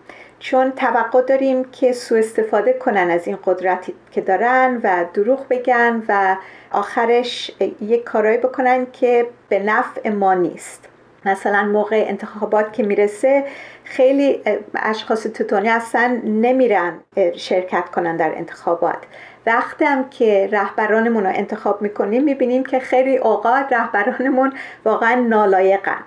چون 0.43 0.71
توقع 0.71 1.21
داریم 1.21 1.63
که 1.63 1.91
سوء 1.91 2.19
استفاده 2.19 2.73
کنن 2.73 3.09
از 3.11 3.27
این 3.27 3.37
قدرتی 3.45 3.93
که 4.11 4.21
دارن 4.21 4.81
و 4.83 5.05
دروغ 5.13 5.47
بگن 5.49 6.03
و 6.07 6.35
آخرش 6.71 7.51
یک 7.81 8.03
کارایی 8.03 8.37
بکنن 8.37 8.87
که 8.91 9.27
به 9.49 9.59
نفع 9.59 10.09
ما 10.09 10.33
نیست. 10.33 10.89
مثلا 11.25 11.63
موقع 11.63 12.05
انتخابات 12.07 12.73
که 12.73 12.83
می‌رسه 12.83 13.43
خیلی 13.83 14.41
اشخاص 14.75 15.23
تو 15.23 15.43
دنیا 15.43 15.75
اصلا 15.75 16.21
نمیرن 16.23 16.99
شرکت 17.35 17.89
کنن 17.89 18.17
در 18.17 18.31
انتخابات. 18.35 19.03
وقتی 19.45 19.85
هم 19.85 20.09
که 20.09 20.49
رهبرانمون 20.51 21.23
رو 21.23 21.31
انتخاب 21.35 21.81
می‌کنیم 21.81 22.23
می‌بینیم 22.23 22.63
که 22.63 22.79
خیلی 22.79 23.17
اوقات 23.17 23.73
رهبرانمون 23.73 24.53
واقعا 24.85 25.15
نالایقن. 25.15 26.03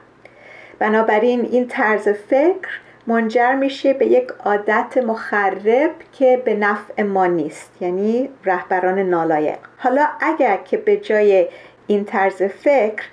بنابراین 0.79 1.41
این 1.41 1.69
طرز 1.69 2.09
فکر 2.09 2.81
منجر 3.07 3.55
میشه 3.55 3.93
به 3.93 4.07
یک 4.07 4.29
عادت 4.45 4.99
مخرب 4.99 5.91
که 6.13 6.43
به 6.45 6.55
نفع 6.55 7.03
ما 7.03 7.27
نیست 7.27 7.83
یعنی 7.83 8.29
رهبران 8.45 8.99
نالایق. 8.99 9.59
حالا 9.79 10.07
اگر 10.21 10.57
که 10.57 10.77
به 10.77 10.97
جای 10.97 11.49
این 11.87 12.05
طرز 12.05 12.43
فکر 12.43 13.05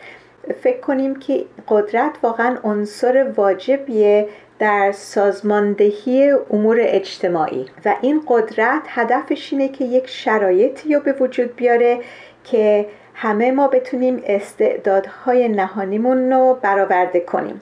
فکر 0.62 0.80
کنیم 0.80 1.16
که 1.16 1.46
قدرت 1.68 2.12
واقعا 2.24 2.58
عنصر 2.64 3.32
واجبیه 3.36 4.28
در 4.60 4.92
سازماندهی 4.92 6.32
امور 6.52 6.78
اجتماعی 6.80 7.66
و 7.86 7.96
این 8.02 8.24
قدرت 8.28 8.82
هدفش 8.88 9.54
اینه 9.54 9.68
که 9.68 9.86
یک 9.86 10.08
شرایطی 10.08 10.94
رو 10.94 11.00
به 11.00 11.12
وجود 11.12 11.56
بیاره 11.56 12.00
که 12.44 12.86
همه 13.14 13.52
ما 13.52 13.68
بتونیم 13.68 14.24
استعدادهای 14.26 15.48
نهانیمون 15.48 16.34
رو 16.34 16.60
برآورده 16.62 17.20
کنیم. 17.20 17.62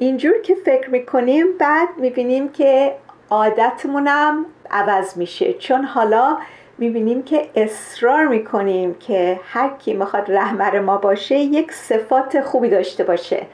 اینجور 0.00 0.42
که 0.42 0.54
فکر 0.54 0.90
می‌کنیم 0.90 1.46
بعد 1.58 1.88
می‌بینیم 1.98 2.48
که 2.48 2.94
عادتمونم 3.30 4.46
عوض 4.70 5.16
میشه. 5.16 5.52
چون 5.52 5.84
حالا 5.84 6.38
می‌بینیم 6.78 7.22
که 7.22 7.48
اصرار 7.54 8.26
می‌کنیم 8.26 8.94
که 8.94 9.40
هر 9.44 9.70
کی 9.78 9.94
می‌خواد 9.94 10.32
رهبر 10.32 10.80
ما 10.80 10.96
باشه 10.96 11.38
یک 11.38 11.72
صفات 11.72 12.40
خوبی 12.40 12.68
داشته 12.68 13.04
باشه. 13.04 13.46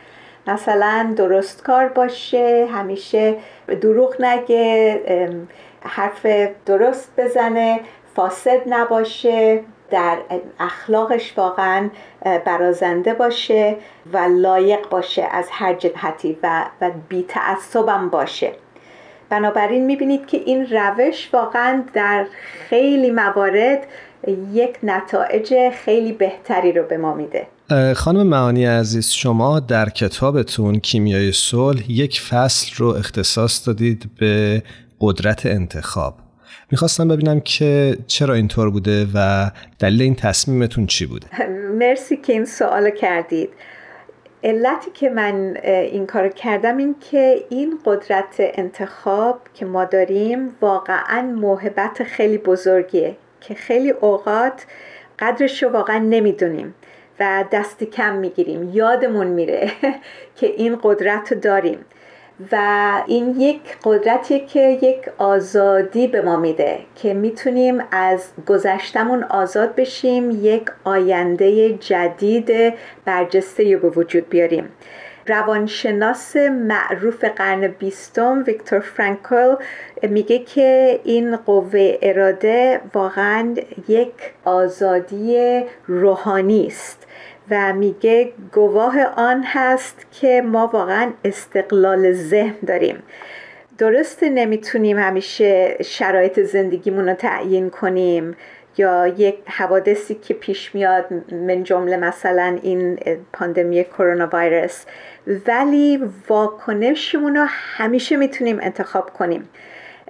مثلا 0.46 1.14
درست 1.16 1.62
کار 1.62 1.88
باشه 1.88 2.68
همیشه 2.72 3.36
دروغ 3.80 4.20
نگه 4.20 5.00
حرف 5.80 6.26
درست 6.66 7.12
بزنه 7.18 7.80
فاسد 8.14 8.60
نباشه. 8.66 9.64
در 9.90 10.19
اخلاقش 10.61 11.33
واقعا 11.37 11.90
برازنده 12.47 13.14
باشه 13.14 13.76
و 14.12 14.19
لایق 14.19 14.88
باشه 14.88 15.23
از 15.23 15.47
هر 15.50 15.75
جهتی 15.75 16.37
و, 16.43 16.64
و 16.81 16.90
بی 17.09 17.25
تعصبم 17.28 18.09
باشه. 18.09 18.52
بنابراین 19.31 19.87
می‌بینید 19.87 20.26
که 20.26 20.37
این 20.37 20.66
روش 20.66 21.28
واقعا 21.33 21.85
در 21.93 22.26
خیلی 22.69 23.11
موارد 23.11 23.87
یک 24.52 24.78
نتایج 24.83 25.55
خیلی 25.85 26.12
بهتری 26.12 26.73
رو 26.73 26.83
به 26.83 26.97
ما 26.97 27.14
میده. 27.14 27.47
خانم 27.95 28.26
معانی 28.26 28.64
عزیز 28.64 29.11
شما 29.11 29.61
در 29.61 29.88
کتابتون 29.88 30.78
کیمیای 30.78 31.33
صلح 31.33 31.90
یک 31.90 32.21
فصل 32.21 32.71
رو 32.76 32.88
اختصاص 32.88 33.69
دادید 33.69 34.11
به 34.19 34.62
قدرت 35.00 35.47
انتخاب. 35.47 36.14
می‌خواستم 36.70 37.08
ببینم 37.08 37.40
که 37.40 37.96
چرا 38.06 38.35
اینطور 38.35 38.70
بوده 38.70 39.06
و 39.14 39.50
دلیل 39.78 40.02
این 40.02 40.14
تصمیمتون 40.14 40.87
چی 40.87 41.06
بوده؟ 41.06 41.26
مرسی 41.78 42.16
که 42.16 42.32
این 42.32 42.44
سوال 42.44 42.90
کردید. 42.90 43.50
علتی 44.44 44.90
که 44.94 45.11
من 45.11 45.56
این 45.64 46.06
کار 46.06 46.28
کردم 46.28 46.76
این 46.76 46.96
که 47.11 47.44
این 47.50 47.78
قدرت 47.85 48.35
انتخاب 48.38 49.40
که 49.54 49.66
ما 49.66 49.85
داریم 49.85 50.49
واقعا 50.61 51.23
موهبت 51.23 52.02
خیلی 52.02 52.38
بزرگیه 52.38 53.16
که 53.40 53.54
خیلی 53.54 53.90
اوقات 53.90 54.66
قدرش 55.18 55.62
رو 55.62 55.68
واقعا 55.68 55.99
نمی‌دونیم 55.99 56.75
و 57.20 57.44
دست 57.52 57.85
کم 57.85 58.16
می‌گیریم. 58.16 58.70
یادمون 58.73 59.26
میره 59.26 59.70
که 60.37 60.46
این 60.46 60.78
قدرت 60.82 61.32
رو 61.32 61.40
داریم. 61.40 61.78
و 62.52 62.57
این 63.07 63.40
یک 63.40 63.61
قدرتی 63.85 64.40
که 64.40 64.61
یک 64.83 65.11
آزادی 65.19 66.07
به 66.07 66.23
ما 66.23 66.37
میده 66.37 66.78
که 66.95 67.14
می‌تونیم 67.14 67.83
از 67.90 68.28
گذشتمون 68.47 69.25
آزاد 69.25 69.75
بشیم 69.75 70.31
یک 70.31 70.71
آینده 70.85 71.73
جدید 71.73 72.75
برجسته 73.05 73.76
به 73.76 73.88
وجود 73.88 74.28
بیاریم. 74.28 74.69
روانشناس 75.26 76.37
معروف 76.37 77.25
قرن 77.25 77.66
بیستم 77.66 78.45
ویکتور 78.47 78.81
فرانکل 78.81 79.55
میگه 80.02 80.38
که 80.38 81.00
این 81.05 81.37
قوه 81.37 81.99
اراده 82.02 82.81
واقعا 82.95 83.55
یک 83.88 84.12
آزادی 84.45 85.62
روحانی 85.87 86.66
است. 86.66 87.05
و 87.50 87.72
میگه 87.72 88.32
گواه 88.52 89.02
آن 89.04 89.42
هست 89.46 90.06
که 90.20 90.42
ما 90.42 90.66
واقعا 90.66 91.12
استقلال 91.24 92.12
ذهن 92.12 92.54
داریم. 92.66 93.02
درست 93.78 94.22
نمی‌تونیم 94.22 94.98
همیشه 94.98 95.76
شرایط 95.84 96.40
زندگیمون 96.40 97.08
رو 97.08 97.14
تعیین 97.14 97.70
کنیم 97.70 98.36
یا 98.78 99.06
یک 99.06 99.38
حوادثی 99.46 100.14
که 100.14 100.34
پیش 100.34 100.74
میاد 100.74 101.32
من 101.32 101.62
جمله 101.62 101.96
مثلا 101.96 102.58
این 102.62 102.98
پاندمی 103.32 103.84
کرونا 103.84 104.28
ویروس 104.32 104.84
ولی 105.46 106.00
واکنشمون 106.28 107.36
رو 107.36 107.46
همیشه 107.48 108.16
می‌تونیم 108.16 108.58
انتخاب 108.62 109.10
کنیم. 109.12 109.48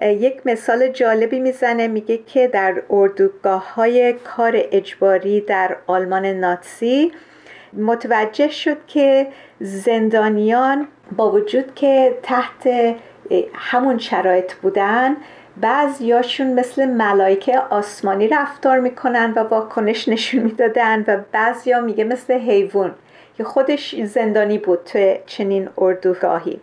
یک 0.02 0.40
مثال 0.44 0.88
جالبی 0.88 1.40
می‌زنه. 1.40 1.88
میگه 1.88 2.18
که 2.18 2.48
در 2.48 2.82
اردوگاه 2.90 3.74
های 3.74 4.12
کار 4.12 4.52
اجباری 4.72 5.40
در 5.40 5.76
آلمان 5.86 6.26
ناتسی 6.26 7.12
متوجه 7.72 8.50
شد 8.50 8.86
که 8.86 9.26
زندانیان 9.60 10.88
با 11.16 11.30
وجود 11.30 11.74
که 11.74 12.18
تحت 12.22 12.68
همون 13.54 13.98
شرایط 13.98 14.54
بودن 14.54 15.16
بعضیاشون 15.56 16.46
مثل 16.46 16.86
ملائکه 16.86 17.58
آسمانی 17.58 18.28
رفتار 18.28 18.80
می‌کنن 18.80 19.32
و 19.36 19.40
واکنش 19.40 20.08
نشون 20.08 20.42
می‌دادن 20.42 21.04
و 21.06 21.20
بعضیا 21.32 21.80
میگه 21.80 22.04
مثل 22.04 22.34
حیوان 22.34 22.94
که 23.36 23.44
خودش 23.44 23.94
زندانی 24.02 24.58
بود 24.58 24.84
تو 24.84 25.14
چنین 25.26 25.68
اردوگاهی. 25.78 26.60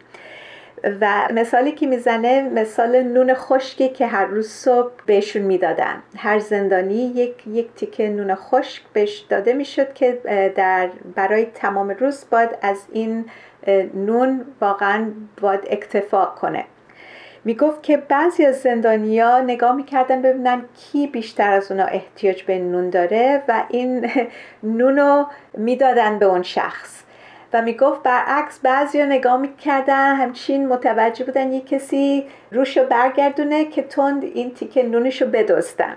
و 1.01 1.27
مثالی 1.33 1.71
که 1.71 1.87
می‌زنه 1.87 2.41
مثال 2.41 3.03
نون 3.03 3.33
خشکی 3.33 3.89
که 3.89 4.07
هر 4.07 4.25
روز 4.25 4.49
صبح 4.49 4.91
بهشون 5.05 5.41
می‌دادن. 5.41 6.03
هر 6.17 6.39
زندانی 6.39 6.95
یک 6.95 7.47
یک 7.47 7.67
تیکه 7.75 8.09
نون 8.09 8.35
خشک 8.35 8.83
بهش 8.93 9.19
داده 9.19 9.53
می‌شد 9.53 9.93
که 9.93 10.21
در 10.55 10.89
برای 11.15 11.45
تمام 11.45 11.89
روز 11.89 12.25
باید 12.31 12.49
از 12.61 12.77
این 12.91 13.25
نون 13.93 14.45
واقعا 14.61 15.11
باید 15.41 15.67
اکتفا 15.69 16.25
کنه. 16.25 16.65
می‌گفت 17.45 17.83
که 17.83 17.97
بعضی 17.97 18.45
از 18.45 18.55
زندانیا 18.61 19.41
نگاه 19.41 19.75
می‌کردن 19.75 20.21
ببینن 20.21 20.65
کی 20.77 21.07
بیشتر 21.07 21.51
از 21.51 21.71
اونا 21.71 21.85
احتیاج 21.85 22.43
به 22.43 22.59
نون 22.59 22.89
داره 22.89 23.43
و 23.47 23.63
این 23.69 24.11
نون 24.63 24.97
رو 24.99 25.27
می‌دادن 25.57 26.19
به 26.19 26.25
اون 26.25 26.43
شخص. 26.43 27.02
و 27.53 27.61
می‌گفت 27.61 28.03
برعکس 28.03 28.59
بعضی 28.59 28.99
ها 28.99 29.05
نگاه 29.05 29.37
می‌کردن 29.37 30.15
همچین 30.15 30.67
متوجه 30.67 31.25
بودن 31.25 31.51
یه 31.51 31.61
کسی 31.61 32.25
روشو 32.51 32.85
برگردونه 32.85 33.65
که 33.65 33.81
تند 33.81 34.23
این 34.23 34.53
تیکه 34.53 34.83
نونشو 34.83 35.25
بدزدن. 35.25 35.95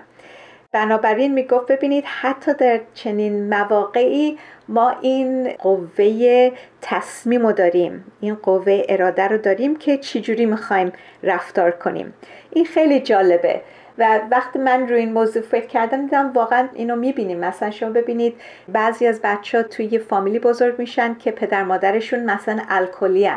بنابراین 0.71 1.33
می‌گفت 1.33 1.71
ببینید 1.71 2.03
حتی 2.07 2.53
در 2.53 2.79
چنین 2.93 3.49
مواقعی 3.49 4.37
ما 4.67 4.89
این 5.01 5.49
قوه 5.49 6.51
تصمیم 6.81 7.45
رو 7.45 7.51
داریم 7.51 8.05
این 8.21 8.35
قوه 8.35 8.83
اراده 8.89 9.27
رو 9.27 9.37
داریم 9.37 9.75
که 9.75 9.97
چجوری 9.97 10.45
می‌خوایم 10.45 10.91
رفتار 11.23 11.71
کنیم. 11.71 12.13
این 12.51 12.65
خیلی 12.65 12.99
جالبه 12.99 13.61
و 13.97 14.19
وقتی 14.31 14.59
من 14.59 14.87
روی 14.87 14.99
این 14.99 15.13
موضوع 15.13 15.41
فکر 15.41 15.65
کردم 15.65 16.01
دیدم 16.01 16.31
واقعا 16.33 16.67
اینو 16.73 16.95
می‌بینیم. 16.95 17.39
مثلا 17.39 17.71
شما 17.71 17.89
ببینید 17.89 18.35
بعضی 18.67 19.07
از 19.07 19.21
بچه 19.23 19.57
ها 19.57 19.63
توی 19.63 19.85
یه 19.85 19.99
فامیلی 19.99 20.39
بزرگ 20.39 20.79
میشن 20.79 21.15
که 21.15 21.31
پدر 21.31 21.63
مادرشون 21.63 22.19
مثلا 22.19 22.61
الکلی 22.69 23.29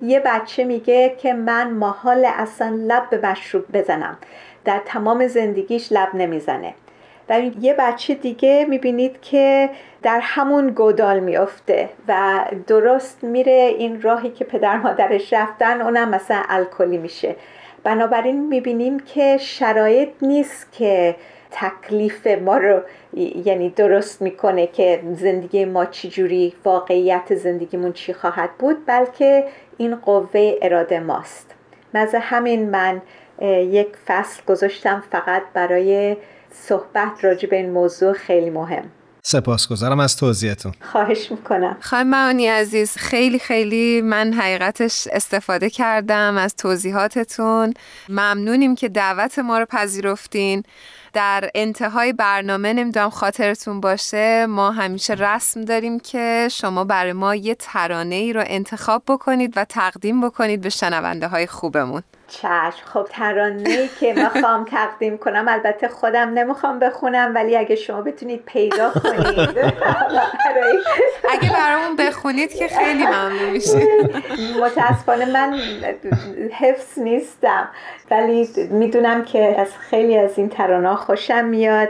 یه 0.00 0.20
بچه 0.20 0.64
میگه 0.64 1.14
که 1.18 1.34
من 1.34 1.70
محال 1.70 2.24
اصلا 2.24 2.76
لب 2.86 3.10
به 3.10 3.28
مشروب 3.28 3.64
بزنم. 3.72 4.18
در 4.64 4.80
تمام 4.84 5.26
زندگیش 5.26 5.92
لب 5.92 6.08
نمی‌زنه. 6.14 6.74
و 7.28 7.40
یه 7.60 7.74
بچه 7.74 8.14
دیگه 8.14 8.66
می‌بینید 8.68 9.20
که 9.20 9.70
در 10.02 10.20
همون 10.22 10.70
گودال 10.70 11.20
میافته 11.20 11.88
و 12.08 12.44
درست 12.66 13.24
میره 13.24 13.74
این 13.78 14.02
راهی 14.02 14.30
که 14.30 14.44
پدر 14.44 14.76
مادرش 14.76 15.32
رفتن 15.32 15.80
اونم 15.80 16.08
مثلا 16.08 16.42
الکلی 16.48 16.98
میشه. 16.98 17.36
بنابراین 17.84 18.46
می‌بینیم 18.46 19.00
که 19.00 19.36
شرایط 19.40 20.08
نیست 20.22 20.72
که 20.72 21.16
تکلیف 21.50 22.26
ما 22.26 22.56
رو 22.56 22.80
یعنی 23.44 23.70
درست 23.70 24.22
می‌کنه 24.22 24.66
که 24.66 25.00
زندگی 25.12 25.64
ما 25.64 25.84
چجوری 25.84 26.54
واقعیت 26.64 27.34
زندگیمون 27.34 27.92
چی 27.92 28.12
خواهد 28.12 28.50
بود 28.58 28.76
بلکه 28.86 29.44
این 29.76 29.96
قوه 29.96 30.58
اراده 30.62 31.00
ماست. 31.00 31.54
مزه 31.94 32.18
همین 32.18 32.70
من 32.70 33.02
یک 33.48 33.88
فصل 34.06 34.42
گذاشتم 34.46 35.02
فقط 35.10 35.42
برای 35.54 36.16
صحبت 36.68 37.24
راجع 37.24 37.48
به 37.48 37.56
این 37.56 37.70
موضوع 37.70 38.12
خیلی 38.12 38.50
مهم. 38.50 38.84
سپاسگزارم 39.24 40.00
از 40.00 40.16
توضیحتون. 40.16 40.72
خواهش 40.80 41.30
می‌کنم. 41.30 41.76
خانم 41.80 42.06
معانی 42.06 42.46
عزیز 42.46 42.96
خیلی 42.96 43.38
خیلی 43.38 44.00
من 44.00 44.32
حقیقتش 44.32 45.08
استفاده 45.12 45.70
کردم 45.70 46.36
از 46.36 46.56
توضیحاتتون. 46.56 47.74
ممنونیم 48.08 48.74
که 48.74 48.88
دعوت 48.88 49.38
ما 49.38 49.58
رو 49.58 49.66
پذیرفتین. 49.66 50.62
در 51.12 51.50
انتهای 51.54 52.12
برنامه 52.12 52.72
نمی‌دونم 52.72 53.10
خاطرتون 53.10 53.80
باشه 53.80 54.46
ما 54.46 54.70
همیشه 54.70 55.14
رسم 55.14 55.64
داریم 55.64 56.00
که 56.00 56.48
شما 56.50 56.84
برای 56.84 57.12
ما 57.12 57.34
یه 57.34 57.54
ترانه 57.54 58.14
ای 58.14 58.32
رو 58.32 58.44
انتخاب 58.46 59.02
بکنید 59.08 59.52
و 59.56 59.64
تقدیم 59.64 60.28
بکنید 60.28 60.60
به 60.60 60.68
شنونده 60.68 61.28
های 61.28 61.46
خوبمون. 61.46 62.02
چشم. 62.32 62.84
خب 62.84 63.06
ترانه 63.10 63.88
که 64.00 64.12
می‌خوام 64.12 64.64
تقدیم 64.64 65.18
کنم 65.18 65.44
البته 65.48 65.88
خودم 65.88 66.28
نمی‌خوام 66.28 66.78
بخونم 66.78 67.32
ولی 67.34 67.56
اگه 67.56 67.76
شما 67.76 68.02
بتونید 68.02 68.42
پیدا 68.46 68.90
کنید. 68.90 69.38
اگه 71.32 71.52
برامون 71.52 71.96
بخونید 71.98 72.54
که 72.54 72.68
خیلی 72.68 73.06
ممنون 73.06 73.50
میشه. 73.50 73.86
متاسفانه 74.60 75.24
من 75.24 75.58
حفظ 76.52 76.98
نیستم 76.98 77.68
ولی 78.10 78.48
می‌دونم 78.70 79.24
که 79.24 79.60
از 79.60 79.68
خیلی 79.78 80.18
از 80.18 80.38
این 80.38 80.48
ترانه 80.48 80.94
خوشم 80.94 81.44
میاد. 81.44 81.88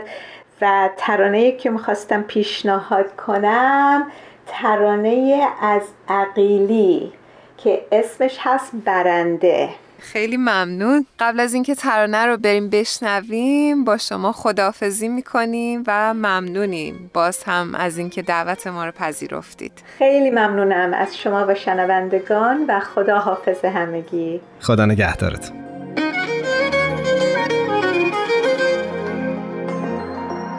و 0.61 0.89
ترانه 0.97 1.51
که 1.51 1.69
می‌خواستم 1.69 2.21
پیشنهاد 2.21 3.15
کنم 3.15 4.11
ترانه 4.47 5.47
از 5.61 5.81
عقیلی 6.09 7.13
که 7.57 7.85
اسمش 7.91 8.37
هست 8.39 8.71
برنده. 8.85 9.69
خیلی 10.03 10.37
ممنون. 10.37 11.05
قبل 11.19 11.39
از 11.39 11.53
اینکه 11.53 11.75
ترانه 11.75 12.25
رو 12.25 12.37
بریم 12.37 12.69
بشنویم 12.69 13.83
با 13.83 13.97
شما 13.97 14.31
خداحافظی 14.31 15.07
می‌کنیم 15.07 15.83
و 15.87 16.13
ممنونیم 16.13 17.11
باز 17.13 17.43
هم 17.43 17.75
از 17.75 17.97
اینکه 17.97 18.21
دعوت 18.21 18.67
ما 18.67 18.85
رو 18.85 18.91
پذیرفتید. 18.91 19.71
خیلی 19.97 20.31
ممنونم 20.31 20.93
از 20.93 21.17
شما 21.17 21.45
و 21.47 21.55
شنوندگان 21.55 22.65
و 22.67 22.79
خدا 22.79 23.19
حافظ 23.19 23.65
همگی. 23.65 24.41
خدا 24.59 24.85
نگهدارت. 24.85 25.51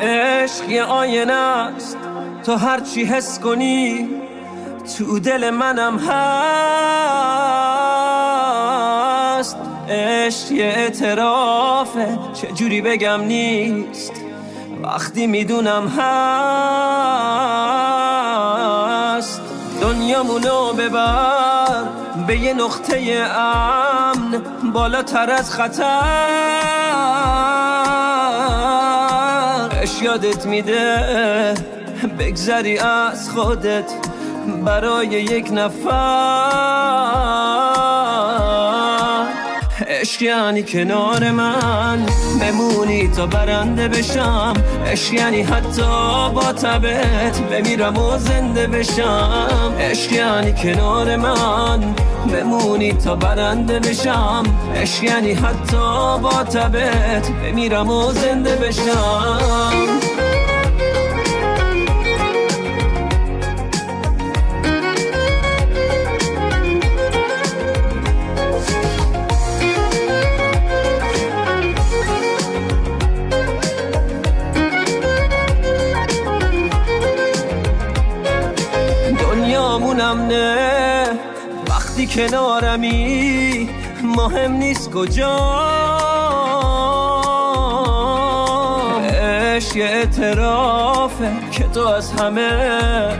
عشق 0.00 0.68
یه 0.68 0.84
آینه 0.84 1.32
است 1.32 1.98
تو 2.46 2.56
هرچی 2.56 3.04
حس 3.04 3.40
کنی 3.40 4.08
تو 4.98 5.18
دل 5.18 5.50
منم 5.50 5.98
هست. 5.98 7.53
عشق 9.88 10.52
یه 10.52 10.64
اعترافه. 10.64 12.18
چجوری 12.34 12.80
بگم 12.80 13.20
نیست. 13.20 14.12
وقتی 14.82 15.26
می‌دونم 15.26 15.88
هست 15.88 16.04
دنیامونو 19.80 20.72
ببر 20.72 21.84
به 22.26 22.38
یه 22.38 22.54
نقطه 22.54 23.26
امن 23.36 24.42
بالاتر 24.72 25.30
از 25.30 25.50
خطر. 25.50 25.84
اش 29.82 30.02
یادت 30.02 30.46
میده 30.46 31.54
بگذری 32.18 32.78
از 32.78 33.30
خودت 33.30 33.92
برای 34.64 35.06
یک 35.06 35.48
نفر. 35.52 37.43
عشق 40.04 40.22
یعنی 40.22 40.62
کنار 40.62 41.30
من. 41.30 42.06
بمونی 42.40 43.08
تا 43.08 43.26
برنده 43.26 43.88
بشم. 43.88 44.54
عشق 44.86 45.12
یعنی 45.12 45.42
حتی 45.42 45.82
با 46.34 46.52
تبت 46.52 47.40
بمیرم 47.40 47.98
و 47.98 48.18
زنده 48.18 48.66
بشم. 48.66 49.74
عشق 49.80 50.12
یعنی 50.12 50.52
کنار 50.52 51.16
من. 51.16 51.94
بمونی 52.32 52.92
تا 52.92 53.16
برنده 53.16 53.80
بشم. 53.80 54.42
عشق 54.76 55.04
یعنی 55.04 55.32
حتی 55.32 56.18
با 56.22 56.44
تبت 56.44 57.28
بمیرم 57.28 57.90
و 57.90 58.12
زنده 58.12 58.56
بشم. 58.56 59.93
دنیامونم 80.14 80.26
نه 80.26 81.06
وقتی 81.68 82.06
کنارمی 82.06 83.70
مهم 84.02 84.52
نیست 84.52 84.90
کجا. 84.90 85.36
عشق 89.56 89.76
یه 89.76 89.84
اعترافه 89.84 91.32
که 91.52 91.64
تو 91.64 91.86
از 91.86 92.12
همه 92.12 93.10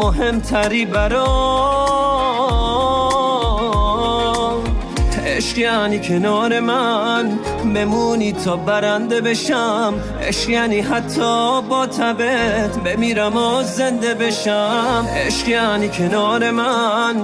مهمتری 0.00 0.84
برام 0.84 1.32
عشق 5.26 5.58
یعنی 5.58 5.98
کنار 6.00 6.60
من 6.60 7.38
بمونی 7.74 8.32
تا 8.32 8.56
برنده 8.56 9.20
بشم. 9.20 9.94
عشق 10.22 10.48
یعنی 10.48 10.80
حتی 10.80 11.62
با 11.68 11.86
تبت 11.86 12.78
بمیرم 12.84 13.36
و 13.36 13.62
زنده 13.62 14.14
بشم. 14.14 15.06
عشق 15.26 15.48
یعنی 15.48 15.88
کنار 15.88 16.50
من 16.50 17.14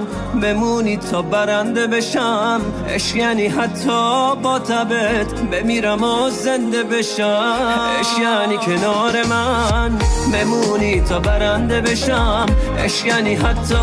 بمونی 0.41 0.97
تا 0.97 1.21
برنده 1.21 1.87
بشم. 1.87 2.61
عشق 2.89 3.15
یعنی 3.15 3.47
حتی 3.47 4.35
با 4.43 4.59
تبت 4.59 5.33
بمیرم 5.51 6.03
و 6.03 6.29
زنده 6.29 6.83
بشم. 6.83 7.55
عشق 7.99 8.19
یعنی 8.21 8.57
کنار 8.57 9.23
من 9.29 9.99
بمونی 10.33 11.01
تا 11.01 11.19
برنده 11.19 11.81
بشم. 11.81 12.45
عشق 12.77 13.05
یعنی 13.05 13.35
حتی 13.35 13.75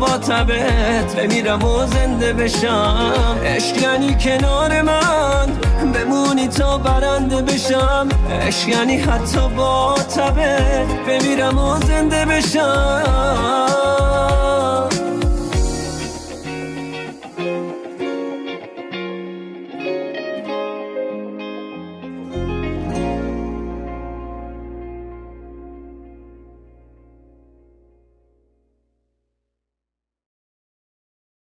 با 0.00 0.18
تبت 0.18 1.16
بمیرم 1.16 1.64
و 1.64 1.86
زنده 1.86 2.32
بشم. 2.32 3.36
عشق 3.44 3.82
یعنی 3.82 4.14
کنار 4.14 4.82
من 4.82 5.71
بمونی 5.84 6.48
تا 6.48 6.78
برنده 6.78 7.42
بشم. 7.42 8.08
عشق 8.46 8.68
یعنی 8.68 8.96
حتی 8.96 9.48
با 9.56 9.94
تبت 9.94 10.86
بمیرم 11.06 11.58
و 11.58 11.80
زنده 11.80 12.24
بشم. 12.24 13.02